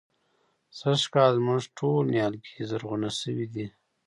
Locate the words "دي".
3.53-3.65